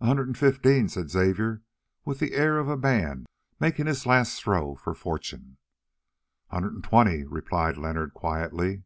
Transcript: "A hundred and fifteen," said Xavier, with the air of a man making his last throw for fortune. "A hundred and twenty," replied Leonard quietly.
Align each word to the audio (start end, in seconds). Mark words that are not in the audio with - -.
"A 0.00 0.06
hundred 0.06 0.26
and 0.26 0.36
fifteen," 0.36 0.88
said 0.88 1.08
Xavier, 1.10 1.62
with 2.04 2.18
the 2.18 2.34
air 2.34 2.58
of 2.58 2.68
a 2.68 2.76
man 2.76 3.26
making 3.60 3.86
his 3.86 4.06
last 4.06 4.42
throw 4.42 4.74
for 4.74 4.92
fortune. 4.92 5.56
"A 6.50 6.54
hundred 6.56 6.74
and 6.74 6.82
twenty," 6.82 7.22
replied 7.24 7.76
Leonard 7.78 8.12
quietly. 8.12 8.82